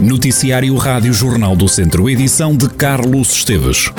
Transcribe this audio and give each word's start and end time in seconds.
Noticiário 0.00 0.74
Rádio 0.76 1.12
Jornal 1.12 1.54
do 1.54 1.68
Centro, 1.68 2.08
edição 2.08 2.56
de 2.56 2.70
Carlos 2.70 3.34
Esteves. 3.34 3.92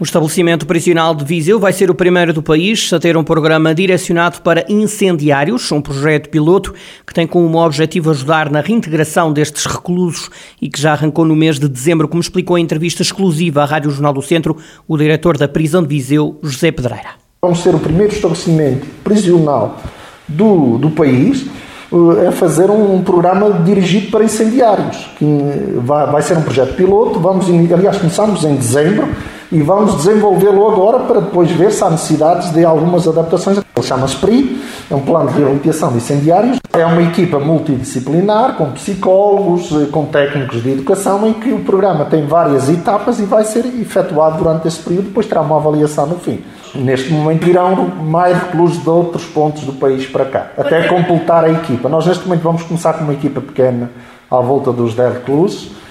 O 0.00 0.02
estabelecimento 0.02 0.66
prisional 0.66 1.14
de 1.14 1.24
Viseu 1.24 1.60
vai 1.60 1.72
ser 1.72 1.92
o 1.92 1.94
primeiro 1.94 2.32
do 2.32 2.42
país 2.42 2.92
a 2.92 2.98
ter 2.98 3.16
um 3.16 3.22
programa 3.22 3.72
direcionado 3.72 4.40
para 4.40 4.66
incendiários, 4.68 5.70
um 5.70 5.80
projeto 5.80 6.28
piloto 6.28 6.74
que 7.06 7.14
tem 7.14 7.24
como 7.24 7.64
objetivo 7.64 8.10
ajudar 8.10 8.50
na 8.50 8.60
reintegração 8.60 9.32
destes 9.32 9.64
reclusos 9.66 10.28
e 10.60 10.68
que 10.68 10.80
já 10.80 10.92
arrancou 10.92 11.24
no 11.24 11.36
mês 11.36 11.60
de 11.60 11.68
dezembro, 11.68 12.08
como 12.08 12.20
explicou 12.20 12.58
em 12.58 12.64
entrevista 12.64 13.00
exclusiva 13.00 13.62
à 13.62 13.64
Rádio 13.64 13.92
Jornal 13.92 14.12
do 14.12 14.22
Centro 14.22 14.56
o 14.88 14.98
diretor 14.98 15.38
da 15.38 15.46
prisão 15.46 15.82
de 15.82 15.88
Viseu, 15.88 16.36
José 16.42 16.72
Pedreira. 16.72 17.10
Vamos 17.40 17.60
ser 17.60 17.76
o 17.76 17.78
primeiro 17.78 18.12
estabelecimento 18.12 18.88
prisional 19.04 19.80
do, 20.26 20.78
do 20.78 20.90
país 20.90 21.46
a 22.26 22.32
fazer 22.32 22.70
um, 22.70 23.02
programa 23.02 23.50
dirigido 23.64 24.10
para 24.10 24.24
incendiários, 24.24 25.08
que 25.18 25.78
vai, 25.78 26.06
vai 26.10 26.22
ser 26.22 26.36
um 26.36 26.42
projeto 26.42 26.74
piloto. 26.74 27.20
Vamos, 27.20 27.46
aliás, 27.48 27.98
começamos 27.98 28.44
em 28.44 28.54
dezembro 28.56 29.08
e 29.52 29.62
vamos 29.62 29.96
desenvolvê-lo 29.96 30.66
agora 30.66 31.00
para 31.00 31.20
depois 31.20 31.50
ver 31.50 31.70
se 31.70 31.84
há 31.84 31.90
necessidades 31.90 32.52
de 32.52 32.64
algumas 32.64 33.06
adaptações. 33.06 33.58
Ele 33.58 33.86
chama-se 33.86 34.16
PRI, 34.16 34.60
é 34.90 34.94
um 34.94 35.00
plano 35.00 35.30
de 35.30 35.38
reabilitação 35.38 35.90
de 35.90 35.98
incendiários. 35.98 36.58
É 36.72 36.84
uma 36.84 37.02
equipa 37.02 37.38
multidisciplinar, 37.38 38.56
com 38.56 38.70
psicólogos, 38.72 39.70
com 39.90 40.06
técnicos 40.06 40.62
de 40.62 40.70
educação, 40.70 41.26
em 41.26 41.32
que 41.34 41.52
o 41.52 41.60
programa 41.60 42.04
tem 42.04 42.26
várias 42.26 42.68
etapas 42.68 43.18
e 43.18 43.24
vai 43.24 43.44
ser 43.44 43.64
efetuado 43.66 44.38
durante 44.38 44.68
esse 44.68 44.80
período, 44.80 45.06
depois 45.06 45.26
terá 45.26 45.40
uma 45.40 45.56
avaliação 45.56 46.06
no 46.06 46.18
fim. 46.18 46.42
Neste 46.74 47.12
momento 47.12 47.44
virão 47.44 47.86
mais 47.86 48.36
reclusos 48.36 48.82
de 48.82 48.90
outros 48.90 49.24
pontos 49.24 49.62
do 49.62 49.74
país 49.74 50.06
para 50.06 50.24
cá, 50.24 50.50
até 50.58 50.88
completar 50.88 51.44
a 51.44 51.50
equipa. 51.50 51.88
Nós 51.88 52.06
neste 52.06 52.26
momento 52.26 52.42
vamos 52.42 52.62
começar 52.64 52.94
com 52.94 53.04
uma 53.04 53.12
equipa 53.12 53.40
pequena 53.40 53.90
à 54.30 54.40
volta 54.40 54.72
dos 54.72 54.94
10 54.94 55.14
reclusos 55.14 55.70
eh, 55.70 55.83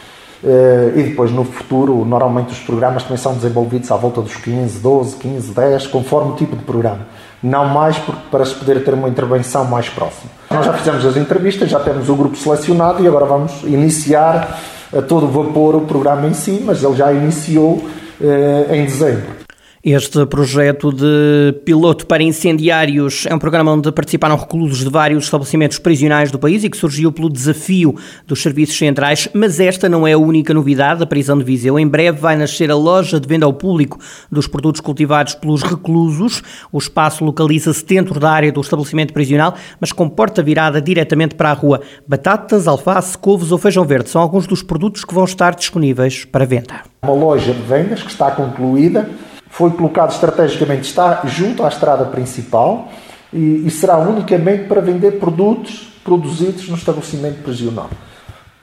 e 0.95 1.03
depois 1.03 1.31
no 1.31 1.45
futuro, 1.45 2.03
normalmente 2.05 2.51
os 2.51 2.59
programas 2.59 3.03
também 3.03 3.17
são 3.17 3.33
desenvolvidos 3.33 3.89
à 3.91 3.95
volta 3.95 4.21
dos 4.21 4.35
15, 4.35 4.79
12, 4.79 5.15
15, 5.15 5.51
10, 5.53 5.87
conforme 5.87 6.31
o 6.31 6.35
tipo 6.35 6.55
de 6.55 6.63
programa. 6.63 7.07
Não 7.41 7.65
mais 7.65 7.97
porque, 7.97 8.21
para 8.29 8.45
se 8.45 8.53
poder 8.55 8.83
ter 8.83 8.93
uma 8.93 9.07
intervenção 9.07 9.65
mais 9.65 9.89
próxima. 9.89 10.31
Nós 10.51 10.65
já 10.65 10.73
fizemos 10.73 11.05
as 11.05 11.17
entrevistas, 11.17 11.69
já 11.69 11.79
temos 11.79 12.09
o 12.09 12.15
grupo 12.15 12.37
selecionado 12.37 13.03
e 13.03 13.07
agora 13.07 13.25
vamos 13.25 13.63
iniciar 13.63 14.59
a 14.95 15.01
todo 15.01 15.27
vapor 15.27 15.75
o 15.75 15.81
programa 15.81 16.27
em 16.27 16.33
si, 16.33 16.61
mas 16.63 16.83
ele 16.83 16.95
já 16.95 17.11
iniciou 17.11 17.83
eh, 18.21 18.77
em 18.77 18.85
dezembro. 18.85 19.42
Este 19.85 20.25
projeto 20.25 20.93
de 20.93 21.59
piloto 21.65 22.07
para 22.07 22.23
incendiários 22.23 23.25
é 23.27 23.35
um 23.35 23.37
programa 23.37 23.73
onde 23.73 23.91
participaram 23.91 24.37
reclusos 24.37 24.77
de 24.77 24.89
vários 24.89 25.25
estabelecimentos 25.25 25.77
prisionais 25.77 26.31
do 26.31 26.39
país 26.39 26.63
e 26.63 26.69
que 26.69 26.77
surgiu 26.77 27.11
pelo 27.11 27.29
desafio 27.29 27.93
dos 28.25 28.41
serviços 28.41 28.77
centrais, 28.77 29.27
mas 29.33 29.59
esta 29.59 29.89
não 29.89 30.07
é 30.07 30.13
a 30.13 30.17
única 30.17 30.53
novidade 30.53 31.01
da 31.01 31.05
prisão 31.05 31.37
de 31.37 31.43
Viseu. 31.43 31.77
Em 31.77 31.85
breve 31.85 32.17
vai 32.17 32.37
nascer 32.37 32.71
a 32.71 32.77
loja 32.77 33.19
de 33.19 33.27
venda 33.27 33.45
ao 33.45 33.51
público 33.51 33.99
dos 34.31 34.47
produtos 34.47 34.79
cultivados 34.79 35.35
pelos 35.35 35.61
reclusos. 35.61 36.41
O 36.71 36.77
espaço 36.77 37.25
localiza-se 37.25 37.85
dentro 37.85 38.21
da 38.21 38.31
área 38.31 38.53
do 38.53 38.61
estabelecimento 38.61 39.11
prisional, 39.11 39.53
mas 39.81 39.91
com 39.91 40.07
porta 40.07 40.41
virada 40.41 40.81
diretamente 40.81 41.35
para 41.35 41.49
a 41.49 41.53
rua. 41.53 41.81
Batatas, 42.07 42.69
alface, 42.69 43.17
couves 43.17 43.51
ou 43.51 43.57
feijão 43.57 43.83
verde 43.83 44.09
são 44.09 44.21
alguns 44.21 44.47
dos 44.47 44.63
produtos 44.63 45.03
que 45.03 45.13
vão 45.13 45.25
estar 45.25 45.53
disponíveis 45.53 46.23
para 46.23 46.45
venda. 46.45 46.83
Uma 47.01 47.13
loja 47.13 47.53
de 47.53 47.61
vendas 47.63 48.01
que 48.01 48.11
está 48.11 48.31
concluída 48.31 49.09
foi 49.53 49.69
colocado 49.69 50.09
estrategicamente, 50.09 50.87
está 50.87 51.21
junto 51.25 51.63
à 51.63 51.67
estrada 51.67 52.05
principal 52.05 52.89
e, 53.31 53.61
e 53.67 53.69
será 53.69 53.99
unicamente 53.99 54.63
para 54.63 54.81
vender 54.81 55.19
produtos 55.19 55.93
produzidos 56.03 56.67
no 56.69 56.75
estabelecimento 56.75 57.43
prisional. 57.43 57.87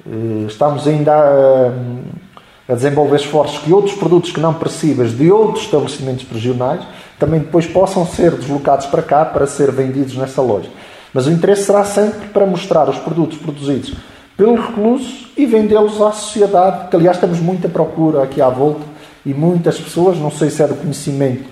Eh, 0.04 0.46
estamos 0.48 0.88
ainda 0.88 1.12
a, 1.14 2.72
a, 2.72 2.74
desenvolver 2.74 3.20
esforços 3.20 3.58
que 3.60 3.72
outros 3.72 3.94
produtos 3.94 4.32
que 4.32 4.40
não 4.40 4.52
perecíveis 4.52 5.16
de 5.16 5.30
outros 5.30 5.66
estabelecimentos 5.66 6.24
prisionais 6.24 6.80
também 7.20 7.38
depois 7.38 7.66
possam 7.66 8.04
ser 8.04 8.32
deslocados 8.32 8.86
para 8.86 9.02
cá 9.02 9.24
para 9.24 9.46
ser 9.46 9.70
vendidos 9.70 10.16
nessa 10.16 10.42
loja. 10.42 10.70
Mas 11.14 11.24
o 11.28 11.30
interesse 11.30 11.66
será 11.66 11.84
sempre 11.84 12.30
para 12.30 12.44
mostrar 12.44 12.88
os 12.88 12.98
produtos 12.98 13.38
produzidos 13.38 13.94
pelos 14.36 14.58
reclusos 14.58 15.30
e 15.36 15.46
vendê-los 15.46 16.02
à 16.02 16.10
sociedade, 16.10 16.88
que 16.88 16.96
aliás 16.96 17.16
temos 17.18 17.38
muita 17.38 17.68
procura 17.68 18.24
aqui 18.24 18.42
à 18.42 18.48
volta 18.48 18.90
e 19.24 19.34
muitas 19.34 19.78
pessoas, 19.78 20.18
não 20.18 20.30
sei 20.30 20.50
se 20.50 20.62
é 20.62 20.66
do 20.66 20.74
conhecimento 20.74 21.44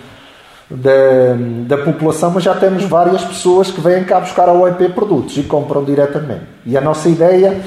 da, 0.71 1.37
da 1.67 1.79
população, 1.79 2.31
mas 2.31 2.45
já 2.45 2.55
temos 2.55 2.85
várias 2.85 3.25
pessoas 3.25 3.71
que 3.71 3.81
vêm 3.81 4.05
cá 4.05 4.21
buscar 4.21 4.49
a 4.49 4.53
OEP 4.53 4.91
produtos 4.91 5.37
e 5.37 5.43
compram 5.43 5.85
diretamente. 5.85 6.45
E 6.67 6.77
a 6.77 6.81
nossa 6.81 7.09
ideia 7.09 7.61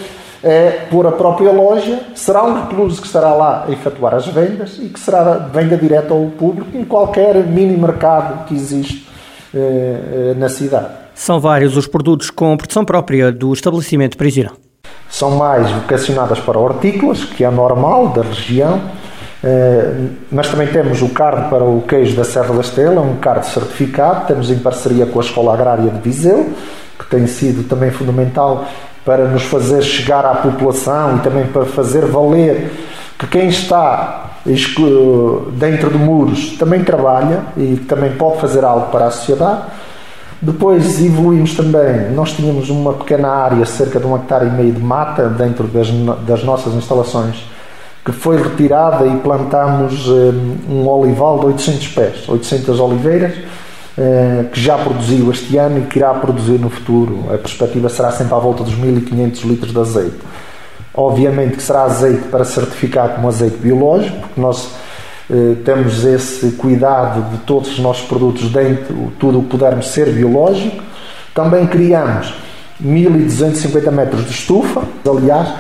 é 0.44 0.88
pôr 0.90 1.06
a 1.06 1.12
própria 1.12 1.52
loja, 1.52 2.00
será 2.16 2.44
um 2.44 2.62
recluso 2.62 3.00
que 3.00 3.08
estará 3.08 3.34
lá 3.34 3.66
a 3.68 3.72
efetuar 3.72 4.16
as 4.16 4.28
vendas 4.28 4.78
e 4.80 4.90
que 4.90 5.00
será 5.00 5.34
venda 5.34 5.78
direta 5.78 6.14
ao 6.14 6.26
público 6.28 6.76
em 6.76 6.84
qualquer 6.84 7.36
mini 7.46 7.78
mercado 7.78 8.46
que 8.46 8.56
existe 8.56 9.08
eh, 9.54 10.32
eh, 10.32 10.34
na 10.38 10.50
cidade. 10.50 10.90
São 11.14 11.40
vários 11.40 11.78
os 11.78 11.86
produtos 11.86 12.32
com 12.32 12.58
produção 12.58 12.84
própria 12.84 13.32
do 13.32 13.54
estabelecimento 13.54 14.18
prisional. 14.18 14.56
São 15.10 15.32
mais 15.32 15.70
vocacionadas 15.70 16.40
para 16.40 16.58
hortícolas, 16.58 17.24
que 17.24 17.44
é 17.44 17.52
normal 17.52 18.08
da 18.08 18.24
região, 18.24 18.82
mas 20.32 20.50
também 20.50 20.68
temos 20.68 21.02
o 21.02 21.10
card 21.10 21.50
para 21.50 21.64
o 21.64 21.82
queijo 21.82 22.16
da 22.16 22.24
Serra 22.24 22.54
da 22.54 22.62
Estrela, 22.62 23.02
um 23.02 23.18
card 23.18 23.46
certificado, 23.48 24.28
temos 24.28 24.52
em 24.52 24.60
parceria 24.60 25.06
com 25.06 25.20
a 25.20 25.24
Escola 25.24 25.54
Agrária 25.54 25.90
de 25.90 26.00
Viseu, 26.00 26.52
que 27.00 27.06
tem 27.08 27.26
sido 27.26 27.68
também 27.68 27.90
fundamental 27.90 28.66
para 29.04 29.28
nos 29.28 29.44
fazer 29.44 29.82
chegar 29.82 30.26
à 30.26 30.36
população 30.36 31.18
e 31.18 31.20
também 31.22 31.48
para 31.48 31.66
fazer 31.66 32.06
valer 32.06 32.72
que 33.18 33.26
quem 33.28 33.50
está 33.50 34.30
dentro 35.54 35.90
de 35.90 35.98
muros 35.98 36.56
também 36.58 36.84
trabalha 36.84 37.42
e 37.58 37.78
também 37.88 38.12
pode 38.12 38.40
fazer 38.40 38.64
algo 38.64 38.92
para 38.92 39.08
a 39.08 39.12
sociedade. 39.12 39.62
Depois 40.40 41.00
evoluímos 41.04 41.56
também, 41.56 42.12
nós 42.12 42.32
tínhamos 42.34 42.70
uma 42.70 42.94
pequena 42.94 43.30
área, 43.30 43.64
cerca 43.66 44.00
de 44.00 44.06
um 44.06 44.16
hectare 44.16 44.48
e 44.48 44.50
meio 44.50 44.72
de 44.72 44.82
mata, 44.82 45.30
dentro 45.30 45.68
das, 45.68 45.88
das 46.26 46.44
nossas 46.44 46.74
instalações 46.74 47.44
que 48.04 48.12
foi 48.12 48.42
retirada 48.42 49.06
e 49.06 49.16
plantamos 49.18 50.08
um, 50.08 50.58
um 50.70 50.88
olival 50.88 51.40
de 51.40 51.46
800 51.48 51.88
pés, 51.90 52.30
800 52.30 52.80
oliveiras, 52.80 53.36
uh, 53.36 54.50
que 54.50 54.60
já 54.60 54.78
produziu 54.78 55.30
este 55.32 55.58
ano 55.58 55.80
e 55.80 55.82
que 55.84 56.00
irá 56.00 56.14
produzir 56.16 56.60
no 56.60 56.70
futuro. 56.70 57.26
A 57.32 57.38
perspectiva 57.38 57.90
será 57.90 58.12
sempre 58.12 58.34
à 58.34 58.40
volta 58.40 58.64
dos 58.64 58.76
1500 58.76 59.42
litros 59.44 59.72
de 59.72 59.80
azeite. 59.80 60.18
Obviamente 60.94 61.58
que 61.58 61.64
será 61.64 61.84
azeite 61.84 62.28
para 62.28 62.44
certificar 62.44 63.16
como 63.16 63.28
azeite 63.28 63.58
biológico, 63.58 64.18
porque 64.18 64.42
nós 64.42 64.66
uh, 65.30 65.56
temos 65.64 66.04
esse 66.04 66.54
cuidado 66.54 67.30
de 67.30 67.38
todos 67.44 67.70
os 67.70 67.80
nossos 67.80 68.08
produtos 68.08 68.50
dentro, 68.50 69.14
tudo 69.20 69.40
o 69.40 69.44
que 69.44 69.50
pudermos 69.50 69.88
ser 69.90 70.10
biológico. 70.10 70.84
Também 71.36 71.68
criamos 71.68 72.34
1250 72.80 73.92
metros 73.92 74.26
de 74.26 74.32
estufa, 74.32 74.82
aliás, 75.08 75.54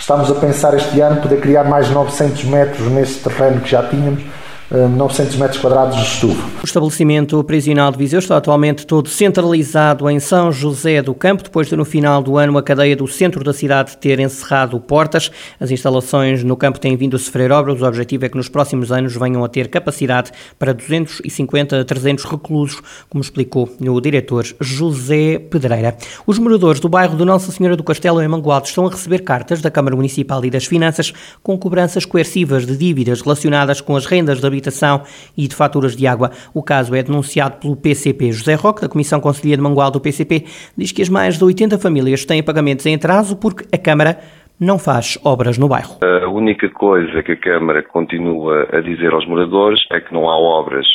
Estamos 0.00 0.30
a 0.30 0.34
pensar 0.34 0.74
este 0.74 0.98
ano 1.02 1.20
poder 1.20 1.40
criar 1.40 1.64
mais 1.64 1.90
900 1.90 2.44
metros 2.44 2.90
nesse 2.90 3.20
terreno 3.20 3.60
que 3.60 3.70
já 3.70 3.82
tínhamos 3.82 4.22
900 4.70 5.34
metros 5.34 5.60
quadrados 5.60 5.96
de 5.96 6.02
estufa. 6.04 6.48
O 6.62 6.64
estabelecimento 6.64 7.42
prisional 7.42 7.90
de 7.90 7.98
Viseu 7.98 8.20
está 8.20 8.36
atualmente 8.36 8.86
todo 8.86 9.08
centralizado 9.08 10.08
em 10.08 10.20
São 10.20 10.52
José 10.52 11.02
do 11.02 11.12
Campo, 11.12 11.42
depois 11.42 11.66
de 11.66 11.74
no 11.74 11.84
final 11.84 12.22
do 12.22 12.36
ano 12.38 12.56
a 12.56 12.62
cadeia 12.62 12.94
do 12.94 13.08
centro 13.08 13.42
da 13.42 13.52
cidade 13.52 13.96
ter 13.96 14.20
encerrado 14.20 14.78
portas. 14.78 15.32
As 15.58 15.72
instalações 15.72 16.44
no 16.44 16.56
campo 16.56 16.78
têm 16.78 16.96
vindo 16.96 17.16
a 17.16 17.18
sofrer 17.18 17.50
obras. 17.50 17.82
O 17.82 17.84
objetivo 17.84 18.24
é 18.26 18.28
que 18.28 18.36
nos 18.36 18.48
próximos 18.48 18.92
anos 18.92 19.16
venham 19.16 19.44
a 19.44 19.48
ter 19.48 19.66
capacidade 19.66 20.30
para 20.56 20.72
250 20.72 21.80
a 21.80 21.84
300 21.84 22.24
reclusos, 22.24 22.80
como 23.08 23.22
explicou 23.22 23.68
o 23.80 24.00
diretor 24.00 24.46
José 24.60 25.40
Pedreira. 25.40 25.96
Os 26.24 26.38
moradores 26.38 26.78
do 26.78 26.88
bairro 26.88 27.16
de 27.16 27.24
Nossa 27.24 27.50
Senhora 27.50 27.76
do 27.76 27.82
Castelo 27.82 28.22
em 28.22 28.28
Mangualde 28.28 28.68
estão 28.68 28.86
a 28.86 28.90
receber 28.90 29.20
cartas 29.20 29.60
da 29.60 29.70
Câmara 29.70 29.96
Municipal 29.96 30.44
e 30.44 30.50
das 30.50 30.64
Finanças 30.64 31.12
com 31.42 31.58
cobranças 31.58 32.04
coercivas 32.04 32.64
de 32.64 32.76
dívidas 32.76 33.20
relacionadas 33.20 33.80
com 33.80 33.96
as 33.96 34.06
rendas 34.06 34.40
da 34.40 34.46
habitação 34.46 34.59
e 35.36 35.48
de 35.48 35.54
faturas 35.54 35.96
de 35.96 36.06
água. 36.06 36.30
O 36.52 36.62
caso 36.62 36.94
é 36.94 37.02
denunciado 37.02 37.56
pelo 37.58 37.76
PCP. 37.76 38.32
José 38.32 38.54
Roque, 38.54 38.82
da 38.82 38.88
Comissão 38.88 39.20
Conselhia 39.20 39.56
de 39.56 39.62
Mangual 39.62 39.90
do 39.90 40.00
PCP, 40.00 40.44
diz 40.76 40.92
que 40.92 41.02
as 41.02 41.08
mais 41.08 41.38
de 41.38 41.44
80 41.44 41.78
famílias 41.78 42.24
têm 42.24 42.42
pagamentos 42.42 42.84
em 42.86 42.94
atraso 42.94 43.36
porque 43.36 43.64
a 43.74 43.78
Câmara 43.78 44.18
não 44.60 44.78
faz 44.78 45.18
obras 45.24 45.56
no 45.56 45.68
bairro. 45.68 45.98
A 46.02 46.28
única 46.28 46.68
coisa 46.68 47.22
que 47.22 47.32
a 47.32 47.40
Câmara 47.40 47.82
continua 47.82 48.68
a 48.70 48.80
dizer 48.80 49.12
aos 49.12 49.26
moradores 49.26 49.80
é 49.90 50.00
que 50.00 50.12
não 50.12 50.28
há 50.28 50.36
obras, 50.36 50.86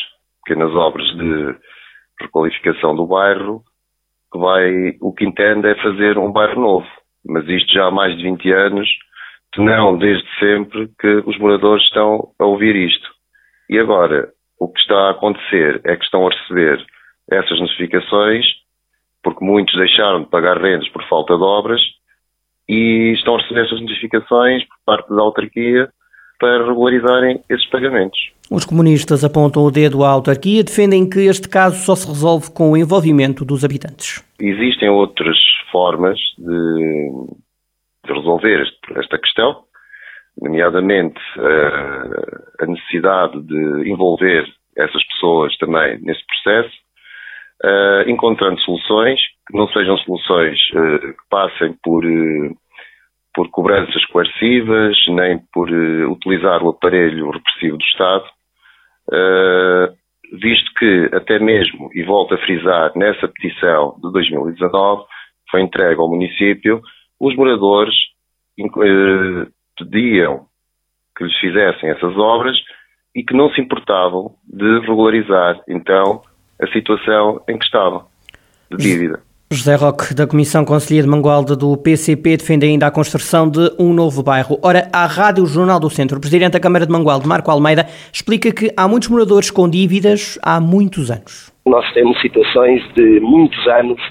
pequenas 0.45 0.73
obras 0.75 1.07
de 1.17 1.55
requalificação 2.21 2.95
do 2.95 3.07
bairro, 3.07 3.63
que 4.31 4.37
vai, 4.37 4.95
o 5.01 5.11
que 5.13 5.25
entende 5.25 5.67
é 5.67 5.75
fazer 5.81 6.17
um 6.17 6.31
bairro 6.31 6.61
novo. 6.61 6.87
Mas 7.27 7.47
isto 7.47 7.73
já 7.73 7.87
há 7.87 7.91
mais 7.91 8.15
de 8.15 8.23
20 8.23 8.51
anos, 8.51 8.87
não 9.57 9.97
desde 9.97 10.27
sempre 10.39 10.89
que 10.99 11.23
os 11.25 11.37
moradores 11.39 11.83
estão 11.83 12.29
a 12.39 12.45
ouvir 12.45 12.75
isto. 12.75 13.14
E 13.69 13.79
agora, 13.79 14.29
o 14.59 14.67
que 14.67 14.79
está 14.79 15.07
a 15.07 15.11
acontecer 15.11 15.81
é 15.83 15.95
que 15.95 16.03
estão 16.03 16.27
a 16.27 16.29
receber 16.29 16.85
essas 17.29 17.59
notificações 17.59 18.45
por 19.23 19.33
porque 19.33 19.43
muitos 19.43 19.75
deixaram 19.75 20.21
de 20.21 20.29
pagar 20.29 20.61
rendas 20.61 20.87
por 20.89 21.03
falta 21.09 21.35
de 21.35 21.43
obras 21.43 21.81
e 22.69 23.13
estão 23.15 23.35
a 23.35 23.41
receber 23.41 23.65
essas 23.65 23.81
notificações 23.81 24.63
por 24.63 24.77
parte 24.85 25.09
da 25.09 25.21
autarquia 25.21 25.89
para 26.39 26.67
regularizarem 26.67 27.41
esses 27.49 27.65
pagamentos. 27.69 28.19
Os 28.51 28.65
comunistas 28.65 29.23
apontam 29.23 29.63
o 29.63 29.71
dedo 29.71 30.03
à 30.03 30.09
autarquia, 30.09 30.63
defendem 30.63 31.09
que 31.09 31.21
este 31.21 31.49
caso 31.49 31.83
só 31.83 31.95
se 31.95 32.07
resolve 32.07 32.51
com 32.51 32.71
o 32.71 32.77
envolvimento 32.77 33.43
dos 33.43 33.63
habitantes. 33.63 34.23
Existem 34.39 34.89
outras 34.89 35.37
formas 35.71 36.19
de, 36.37 37.27
de 38.05 38.13
resolver 38.13 38.63
esta 38.95 39.17
questão, 39.17 39.63
nomeadamente 40.41 41.19
uh, 41.37 42.63
a 42.63 42.65
necessidade 42.65 43.41
de 43.41 43.89
envolver 43.89 44.45
essas 44.75 45.05
pessoas 45.07 45.55
também 45.57 45.99
nesse 46.01 46.21
processo, 46.25 46.75
uh, 47.63 48.09
encontrando 48.09 48.59
soluções 48.61 49.19
que 49.47 49.57
não 49.57 49.67
sejam 49.69 49.97
soluções 49.99 50.59
uh, 50.73 50.99
que 50.99 51.29
passem 51.29 51.73
por, 51.83 52.03
por 53.33 53.49
cobranças 53.49 54.03
coercivas, 54.05 54.97
nem 55.09 55.39
por 55.53 55.69
utilizar 55.69 56.63
o 56.63 56.69
aparelho 56.69 57.31
repressivo 57.31 57.77
do 57.77 57.83
Estado, 57.83 58.25
visto 60.33 60.71
que 60.79 61.09
até 61.13 61.37
mesmo, 61.37 61.89
e 61.93 62.03
volto 62.03 62.33
a 62.33 62.37
frisar, 62.39 62.91
nessa 62.95 63.27
petição 63.27 63.95
de 64.03 64.11
2019, 64.11 65.05
foi 65.51 65.61
entregue 65.61 65.99
ao 65.99 66.09
município, 66.09 66.81
os 67.19 67.35
moradores 67.35 67.93
pediam 69.77 70.45
que 71.17 71.23
lhes 71.23 71.37
fizessem 71.39 71.89
essas 71.89 72.15
obras 72.17 72.57
e 73.15 73.23
que 73.23 73.33
não 73.33 73.49
se 73.51 73.61
importavam 73.61 74.33
de 74.47 74.79
regularizar 74.79 75.61
então 75.67 76.21
a 76.61 76.67
situação 76.67 77.41
em 77.47 77.57
que 77.57 77.65
estavam, 77.65 78.05
de 78.69 78.77
dívida. 78.77 79.19
José 79.51 79.75
Roque, 79.75 80.13
da 80.13 80.25
Comissão 80.25 80.65
Conselhia 80.65 81.03
de 81.03 81.07
Mangualde 81.07 81.55
do 81.55 81.77
PCP, 81.77 82.37
defende 82.37 82.65
ainda 82.65 82.87
a 82.87 82.91
construção 82.91 83.49
de 83.49 83.71
um 83.79 83.93
novo 83.93 84.23
bairro. 84.23 84.59
Ora, 84.61 84.89
à 84.91 85.05
Rádio 85.05 85.45
Jornal 85.45 85.79
do 85.79 85.89
Centro, 85.89 86.17
o 86.17 86.19
Presidente 86.19 86.53
da 86.53 86.59
Câmara 86.59 86.85
de 86.85 86.91
Mangualde, 86.91 87.27
Marco 87.27 87.51
Almeida, 87.51 87.85
explica 88.11 88.51
que 88.51 88.71
há 88.75 88.87
muitos 88.87 89.07
moradores 89.07 89.51
com 89.51 89.69
dívidas 89.69 90.39
há 90.41 90.59
muitos 90.59 91.11
anos. 91.11 91.53
Nós 91.65 91.89
temos 91.93 92.19
situações 92.21 92.81
de 92.95 93.19
muitos 93.19 93.67
anos 93.67 94.01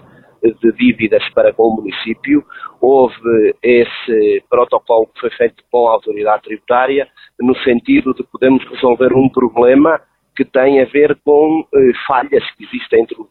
de 0.53 0.73
dívidas 0.73 1.23
para 1.31 1.53
com 1.53 1.69
o 1.69 1.77
município. 1.77 2.45
Houve 2.81 3.55
esse 3.63 4.43
protocolo 4.49 5.07
que 5.07 5.21
foi 5.21 5.31
feito 5.31 5.63
com 5.71 5.89
a 5.89 5.93
autoridade 5.93 6.43
tributária, 6.43 7.09
no 7.41 7.57
sentido 7.59 8.15
de 8.15 8.23
podermos 8.25 8.65
resolver 8.69 9.13
um 9.15 9.29
problema 9.29 10.01
que 10.37 10.45
tem 10.45 10.81
a 10.81 10.85
ver 10.85 11.17
com 11.25 11.65
eh, 11.73 11.93
falhas 12.07 12.45
que 12.57 12.65
existem 12.65 13.03
entre 13.03 13.17
o, 13.17 13.29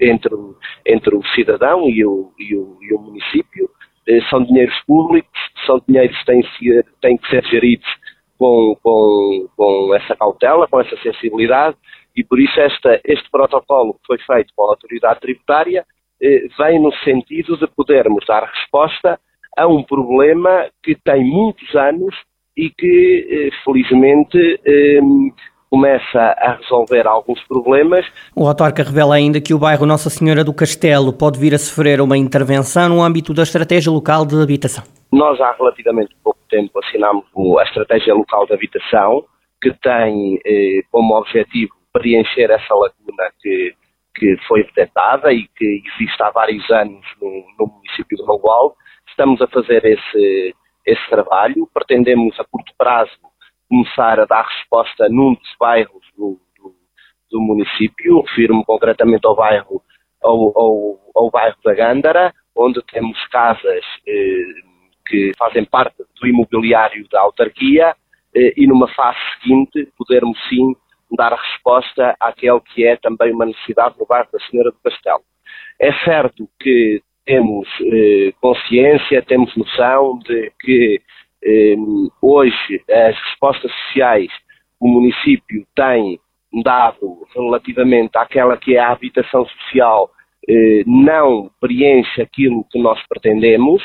entre, 0.00 0.34
entre 0.86 1.16
o 1.16 1.22
cidadão 1.34 1.88
e 1.88 2.04
o, 2.06 2.32
e 2.38 2.56
o, 2.56 2.78
e 2.80 2.94
o 2.94 3.00
município. 3.00 3.68
Eh, 4.06 4.20
são 4.30 4.44
dinheiros 4.44 4.78
públicos, 4.86 5.30
são 5.66 5.80
dinheiros 5.86 6.16
que 6.18 6.26
têm, 6.26 6.42
têm 7.00 7.16
que 7.16 7.28
ser 7.28 7.44
geridos 7.46 7.88
com, 8.38 8.76
com, 8.82 9.48
com 9.56 9.94
essa 9.96 10.14
cautela, 10.14 10.68
com 10.68 10.80
essa 10.80 10.96
sensibilidade, 11.02 11.76
e 12.16 12.22
por 12.22 12.38
isso 12.38 12.58
esta, 12.60 13.00
este 13.04 13.28
protocolo 13.30 13.94
que 13.94 14.06
foi 14.06 14.18
feito 14.18 14.52
com 14.54 14.64
a 14.64 14.70
autoridade 14.70 15.20
tributária 15.20 15.84
vem 16.58 16.80
no 16.80 16.92
sentido 17.04 17.56
de 17.56 17.66
podermos 17.66 18.24
dar 18.26 18.44
resposta 18.44 19.18
a 19.56 19.66
um 19.66 19.82
problema 19.82 20.66
que 20.82 20.94
tem 20.94 21.24
muitos 21.24 21.74
anos 21.74 22.14
e 22.56 22.70
que, 22.70 23.26
eh, 23.30 23.50
felizmente, 23.64 24.38
ehm, 24.64 25.30
começa 25.70 26.20
a 26.38 26.54
resolver 26.54 27.04
alguns 27.06 27.42
problemas. 27.48 28.06
O 28.36 28.46
autarca 28.46 28.84
revela 28.84 29.16
ainda 29.16 29.40
que 29.40 29.52
o 29.52 29.58
bairro 29.58 29.84
Nossa 29.84 30.08
Senhora 30.08 30.44
do 30.44 30.54
Castelo 30.54 31.12
pode 31.12 31.38
vir 31.38 31.52
a 31.52 31.58
sofrer 31.58 32.00
uma 32.00 32.16
intervenção 32.16 32.88
no 32.88 33.02
âmbito 33.02 33.34
da 33.34 33.42
estratégia 33.42 33.90
local 33.90 34.24
de 34.24 34.40
habitação. 34.40 34.84
Nós 35.12 35.40
há 35.40 35.52
relativamente 35.52 36.14
pouco 36.22 36.38
tempo 36.48 36.78
assinámos 36.78 37.24
a 37.58 37.62
estratégia 37.64 38.14
local 38.14 38.46
de 38.46 38.54
habitação, 38.54 39.24
que 39.60 39.72
tem 39.82 40.38
eh, 40.46 40.82
como 40.92 41.16
objetivo 41.16 41.72
preencher 41.92 42.50
essa 42.50 42.74
lacuna 42.74 43.30
que 43.40 43.74
que 44.14 44.36
foi 44.46 44.62
detectada 44.64 45.32
e 45.32 45.48
que 45.48 45.82
existe 45.84 46.22
há 46.22 46.30
vários 46.30 46.68
anos 46.70 47.04
no, 47.20 47.44
no 47.58 47.66
município 47.66 48.16
de 48.16 48.24
Mangual. 48.24 48.76
Estamos 49.08 49.40
a 49.42 49.46
fazer 49.48 49.84
esse, 49.84 50.54
esse 50.86 51.08
trabalho, 51.08 51.68
pretendemos 51.72 52.38
a 52.38 52.44
curto 52.44 52.72
prazo 52.78 53.12
começar 53.68 54.20
a 54.20 54.24
dar 54.24 54.46
resposta 54.46 55.08
num 55.08 55.34
dos 55.34 55.56
bairros 55.58 56.04
do, 56.16 56.38
do, 56.56 56.74
do 57.30 57.40
município, 57.40 58.20
refiro-me 58.22 58.64
concretamente 58.64 59.26
ao 59.26 59.34
bairro, 59.34 59.82
ao, 60.22 60.58
ao, 60.58 61.00
ao, 61.14 61.30
bairro 61.30 61.56
da 61.64 61.74
Gândara, 61.74 62.32
onde 62.56 62.80
temos 62.92 63.18
casas 63.28 63.84
eh, 64.06 64.44
que 65.06 65.32
fazem 65.36 65.64
parte 65.64 65.96
do 66.20 66.26
imobiliário 66.26 67.06
da 67.10 67.20
autarquia 67.20 67.96
eh, 68.34 68.52
e 68.56 68.66
numa 68.66 68.88
fase 68.88 69.18
seguinte 69.42 69.88
podermos 69.96 70.38
sim 70.48 70.74
dar 71.14 71.32
resposta 71.32 72.16
àquele 72.20 72.60
que 72.60 72.84
é 72.84 72.96
também 72.96 73.32
uma 73.32 73.46
necessidade 73.46 73.94
no 73.98 74.06
bairro 74.06 74.28
da 74.32 74.40
Senhora 74.50 74.70
do 74.70 74.78
Castelo. 74.82 75.22
É 75.80 75.92
certo 76.04 76.48
que 76.60 77.02
temos 77.24 77.66
eh, 77.80 78.32
consciência, 78.40 79.22
temos 79.22 79.54
noção 79.56 80.18
de 80.18 80.52
que 80.60 81.00
eh, 81.44 81.74
hoje 82.20 82.82
as 82.90 83.16
respostas 83.18 83.72
sociais 83.86 84.30
o 84.80 84.88
município 84.88 85.66
tem 85.74 86.20
dado 86.62 87.26
relativamente 87.34 88.16
àquela 88.16 88.56
que 88.56 88.76
é 88.76 88.80
a 88.80 88.92
habitação 88.92 89.46
social 89.46 90.10
eh, 90.48 90.82
não 90.86 91.50
preenche 91.60 92.20
aquilo 92.20 92.66
que 92.70 92.78
nós 92.78 93.00
pretendemos, 93.08 93.82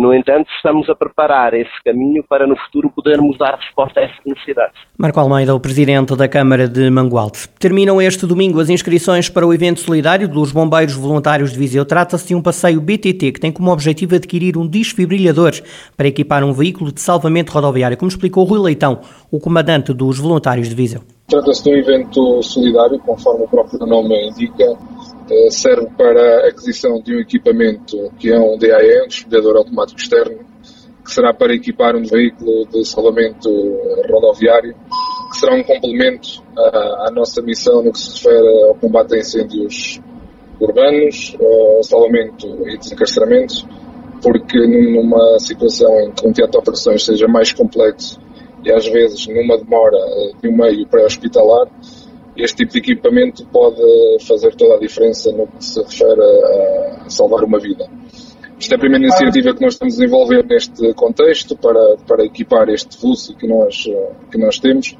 no 0.00 0.12
entanto, 0.12 0.48
estamos 0.56 0.88
a 0.90 0.94
preparar 0.94 1.54
esse 1.54 1.70
caminho 1.84 2.22
para 2.28 2.46
no 2.46 2.56
futuro 2.56 2.90
podermos 2.90 3.38
dar 3.38 3.56
resposta 3.56 4.00
a 4.00 4.04
essas 4.04 4.18
necessidades. 4.26 4.74
Marco 4.98 5.18
Almeida, 5.18 5.54
o 5.54 5.60
Presidente 5.60 6.14
da 6.14 6.28
Câmara 6.28 6.68
de 6.68 6.90
Mangualde. 6.90 7.48
Terminam 7.58 8.00
este 8.00 8.26
domingo 8.26 8.60
as 8.60 8.68
inscrições 8.68 9.28
para 9.28 9.46
o 9.46 9.54
evento 9.54 9.80
solidário 9.80 10.28
dos 10.28 10.52
Bombeiros 10.52 10.94
Voluntários 10.94 11.52
de 11.52 11.58
Viseu. 11.58 11.84
Trata-se 11.84 12.28
de 12.28 12.34
um 12.34 12.42
passeio 12.42 12.80
BTT 12.80 13.32
que 13.32 13.40
tem 13.40 13.50
como 13.50 13.70
objetivo 13.70 14.14
adquirir 14.14 14.56
um 14.56 14.66
desfibrilhador 14.66 15.52
para 15.96 16.08
equipar 16.08 16.44
um 16.44 16.52
veículo 16.52 16.92
de 16.92 17.00
salvamento 17.00 17.52
rodoviário, 17.52 17.96
como 17.96 18.08
explicou 18.08 18.44
Rui 18.44 18.58
Leitão, 18.58 19.00
o 19.30 19.40
comandante 19.40 19.92
dos 19.92 20.18
Voluntários 20.18 20.68
de 20.68 20.74
Viseu. 20.74 21.00
Trata-se 21.28 21.64
de 21.64 21.70
um 21.70 21.74
evento 21.74 22.42
solidário, 22.42 22.98
conforme 23.00 23.44
o 23.44 23.48
próprio 23.48 23.80
nome 23.80 24.28
indica, 24.28 24.76
serve 25.50 25.86
para 25.96 26.44
a 26.44 26.48
aquisição 26.48 27.00
de 27.00 27.16
um 27.16 27.20
equipamento 27.20 28.12
que 28.18 28.32
é 28.32 28.38
um 28.38 28.56
DAE, 28.58 29.04
um 29.04 29.08
desfibrilador 29.08 29.56
automático 29.56 30.00
externo, 30.00 30.38
que 31.04 31.12
será 31.12 31.32
para 31.32 31.54
equipar 31.54 31.94
um 31.94 32.04
veículo 32.04 32.66
de 32.66 32.84
salvamento 32.84 33.48
rodoviário, 34.10 34.74
que 35.30 35.36
será 35.38 35.54
um 35.54 35.62
complemento 35.62 36.42
à, 36.56 37.08
à 37.08 37.10
nossa 37.12 37.40
missão 37.42 37.82
no 37.82 37.92
que 37.92 37.98
se 37.98 38.14
refere 38.14 38.64
ao 38.64 38.74
combate 38.74 39.14
a 39.14 39.18
incêndios 39.18 40.00
urbanos, 40.60 41.36
ao 41.40 41.82
salvamento 41.82 42.46
e 42.68 42.78
desencarceramento, 42.78 43.68
porque 44.22 44.58
numa 44.66 45.38
situação 45.38 46.00
em 46.00 46.12
que 46.12 46.26
um 46.26 46.32
teatro 46.32 46.52
de 46.52 46.58
operações 46.58 47.04
seja 47.04 47.28
mais 47.28 47.52
complexo 47.52 48.20
e 48.64 48.72
às 48.72 48.86
vezes 48.88 49.26
numa 49.28 49.56
demora 49.58 49.96
eh, 49.96 50.32
de 50.42 50.48
um 50.48 50.56
meio 50.56 50.86
pré-hospitalar, 50.88 51.68
este 52.36 52.56
tipo 52.56 52.72
de 52.72 52.78
equipamento 52.78 53.46
pode 53.46 53.82
fazer 54.26 54.54
toda 54.54 54.76
a 54.76 54.78
diferença 54.78 55.32
no 55.32 55.46
que 55.46 55.64
se 55.64 55.82
refere 55.82 56.20
a, 56.20 57.08
salvar 57.08 57.44
uma 57.44 57.58
vida. 57.58 57.88
Esta 58.58 58.74
é 58.74 58.76
a 58.76 58.80
primeira 58.80 59.04
iniciativa 59.04 59.54
que 59.54 59.60
nós 59.60 59.74
estamos 59.74 59.94
a 59.94 59.98
desenvolver 59.98 60.44
neste 60.46 60.94
contexto 60.94 61.56
para, 61.56 61.96
para 62.06 62.24
equipar 62.24 62.68
este 62.68 62.98
VUSI 63.00 63.34
que 63.34 63.46
nós, 63.46 63.84
que 64.30 64.38
nós 64.38 64.58
temos, 64.58 64.96